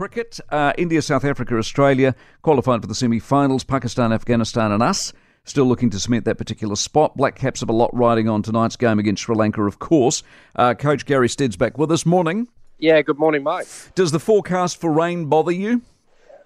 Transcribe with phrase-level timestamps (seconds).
[0.00, 0.40] cricket.
[0.48, 3.64] Uh, India, South Africa, Australia qualified for the semi finals.
[3.64, 5.12] Pakistan, Afghanistan, and us.
[5.44, 7.14] Still looking to cement that particular spot.
[7.18, 10.22] Black Caps have a lot riding on tonight's game against Sri Lanka, of course.
[10.56, 12.06] Uh, Coach Gary Stead's back with us.
[12.06, 12.48] Morning.
[12.78, 13.66] Yeah, good morning, Mike.
[13.94, 15.82] Does the forecast for rain bother you?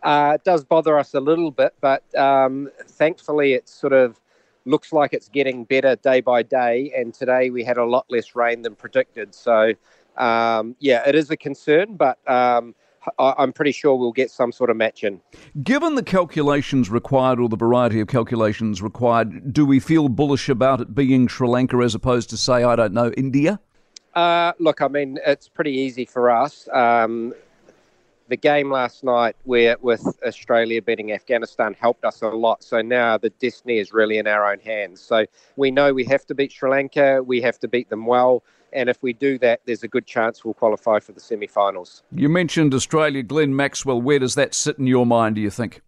[0.03, 4.19] Uh, it does bother us a little bit, but um, thankfully it sort of
[4.65, 6.93] looks like it's getting better day by day.
[6.97, 9.33] And today we had a lot less rain than predicted.
[9.33, 9.75] So,
[10.17, 12.75] um, yeah, it is a concern, but um,
[13.19, 15.21] I- I'm pretty sure we'll get some sort of match in.
[15.63, 20.81] Given the calculations required or the variety of calculations required, do we feel bullish about
[20.81, 23.61] it being Sri Lanka as opposed to, say, I don't know, India?
[24.15, 26.69] Uh, look, I mean, it's pretty easy for us.
[26.73, 27.35] Um,
[28.29, 32.65] the game last night, where with Australia beating Afghanistan, helped us a lot.
[32.65, 35.01] So now the destiny is really in our own hands.
[35.01, 35.27] So
[35.57, 37.23] we know we have to beat Sri Lanka.
[37.23, 38.43] We have to beat them well.
[38.75, 42.03] And if we do that, there's a good chance we'll qualify for the semi-finals.
[42.13, 44.03] You mentioned Australia, Glenn Maxwell.
[44.03, 45.81] Where does that sit in your mind, do you think?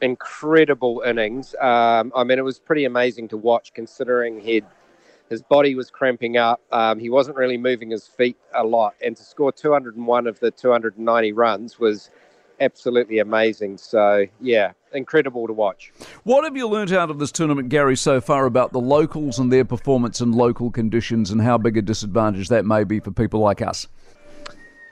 [0.00, 1.54] Incredible innings.
[1.60, 4.64] Um, I mean, it was pretty amazing to watch, considering he'd
[5.28, 6.60] his body was cramping up.
[6.70, 10.50] Um, he wasn't really moving his feet a lot, and to score 201 of the
[10.50, 12.10] 290 runs was
[12.60, 13.76] absolutely amazing.
[13.76, 15.92] So, yeah, incredible to watch.
[16.24, 19.52] What have you learnt out of this tournament, Gary, so far about the locals and
[19.52, 23.40] their performance in local conditions and how big a disadvantage that may be for people
[23.40, 23.86] like us?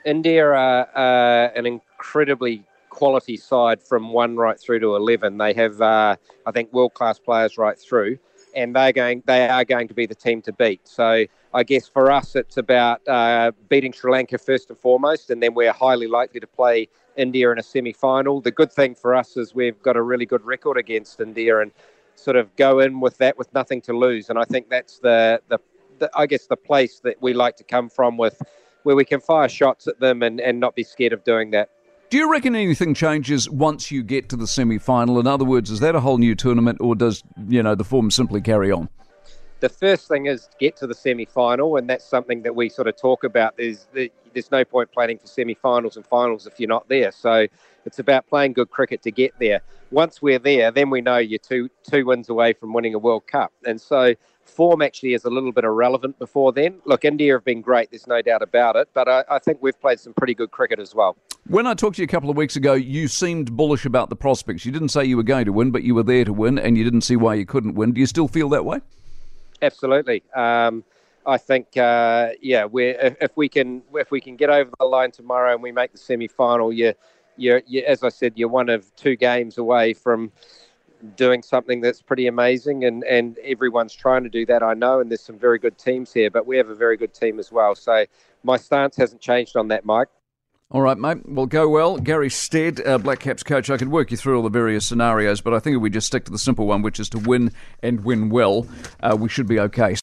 [0.05, 5.37] India are uh, an incredibly quality side from one right through to 11.
[5.37, 8.19] They have, uh, I think, world class players right through
[8.55, 10.87] and they're going they are going to be the team to beat.
[10.87, 15.41] So I guess for us it's about uh, beating Sri Lanka first and foremost, and
[15.43, 18.41] then we're highly likely to play India in a semi-final.
[18.41, 21.71] The good thing for us is we've got a really good record against India and
[22.15, 25.41] sort of go in with that with nothing to lose, and I think that's the
[25.49, 25.59] the,
[25.99, 28.41] the I guess the place that we like to come from with
[28.83, 31.69] where we can fire shots at them and, and not be scared of doing that.
[32.09, 35.19] Do you reckon anything changes once you get to the semi final?
[35.19, 38.11] In other words, is that a whole new tournament or does, you know, the form
[38.11, 38.89] simply carry on?
[39.65, 42.87] The first thing is get to the semi final, and that's something that we sort
[42.87, 43.57] of talk about.
[43.57, 47.11] There's, there's no point planning for semi finals and finals if you're not there.
[47.11, 47.47] So
[47.83, 49.61] it's about playing good cricket to get there.
[49.89, 53.25] Once we're there, then we know you're two, two wins away from winning a World
[53.25, 53.53] Cup.
[53.65, 56.79] And so form actually is a little bit irrelevant before then.
[56.85, 59.81] Look, India have been great, there's no doubt about it, but I, I, think we've
[59.81, 61.17] played some pretty good cricket as well.
[61.47, 64.15] When I talked to you a couple of weeks ago, you seemed bullish about the
[64.15, 64.63] prospects.
[64.63, 66.77] You didn't say you were going to win, but you were there to win, and
[66.77, 67.93] you didn't see why you couldn't win.
[67.93, 68.81] Do you still feel that way?
[69.61, 70.23] Absolutely.
[70.35, 70.83] Um,
[71.25, 75.11] I think, uh, yeah, we if, we can if we can get over the line
[75.11, 76.93] tomorrow and we make the semi final, you,
[77.35, 80.31] you, you, as I said, you're one of two games away from
[81.15, 85.09] doing something that's pretty amazing, and, and everyone's trying to do that, I know, and
[85.11, 87.75] there's some very good teams here, but we have a very good team as well.
[87.75, 88.05] So
[88.43, 90.07] my stance hasn't changed on that, Mike.
[90.71, 91.19] All right, mate.
[91.27, 91.97] Well, go well.
[91.97, 93.69] Gary Stead, uh, Black Caps coach.
[93.69, 96.07] I could work you through all the various scenarios, but I think if we just
[96.07, 97.51] stick to the simple one, which is to win
[97.83, 98.67] and win well,
[99.01, 99.95] uh, we should be okay.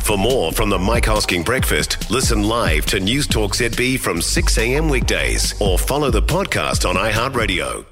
[0.00, 4.58] For more from the Mike Hosking Breakfast, listen live to News Talk ZB from 6
[4.58, 4.88] a.m.
[4.88, 7.86] weekdays or follow the podcast on iHeartRadio.